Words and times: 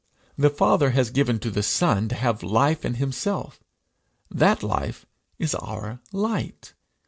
The 0.35 0.49
Father 0.49 0.89
has 0.97 1.11
given 1.11 1.37
to 1.41 1.51
the 1.51 1.61
Son 1.61 2.09
to 2.09 2.15
have 2.15 2.41
life 2.41 2.83
in 2.85 2.95
himself; 2.95 3.59
that 4.31 4.63
life 4.63 5.05
is 5.37 5.53
our 5.53 5.99
light. 6.11 6.73